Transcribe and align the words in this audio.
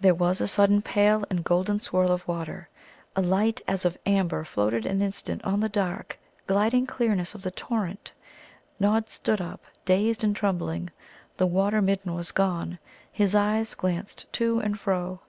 There 0.00 0.12
was 0.12 0.40
a 0.40 0.48
sudden 0.48 0.82
pale 0.82 1.22
and 1.30 1.44
golden 1.44 1.78
swirl 1.78 2.10
of 2.10 2.26
water. 2.26 2.68
A 3.14 3.22
light 3.22 3.60
as 3.68 3.84
of 3.84 3.96
amber 4.04 4.42
floated 4.42 4.84
an 4.84 5.00
instant 5.00 5.40
on 5.44 5.60
the 5.60 5.68
dark, 5.68 6.18
gliding 6.48 6.84
clearness 6.84 7.32
of 7.36 7.42
the 7.42 7.52
torrent. 7.52 8.10
Nod 8.80 9.08
stood 9.08 9.40
up 9.40 9.62
dazed 9.84 10.24
and 10.24 10.34
trembling. 10.34 10.90
The 11.36 11.46
Water 11.46 11.80
midden 11.80 12.16
was 12.16 12.32
gone. 12.32 12.80
His 13.12 13.36
eyes 13.36 13.76
glanced 13.76 14.26
to 14.32 14.58
and 14.58 14.80
fro. 14.80 15.20